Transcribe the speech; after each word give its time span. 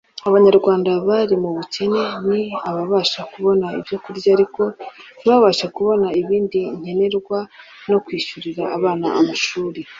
Abanyarwanda 0.27 0.89
bari 1.07 1.35
mu 1.43 1.49
bukene 1.57 2.01
ni 2.27 2.41
ababasha 2.69 3.21
kubona 3.31 3.65
ibyo 3.79 3.97
kurya 4.03 4.29
ariko 4.37 4.61
ntibabashe 5.19 5.65
kubona 5.75 6.07
ibindi 6.21 6.59
nkenerwa 6.79 7.39
nko 7.85 7.97
kwishyurira 8.05 8.63
abana 8.77 9.07
amashuri 9.19 9.81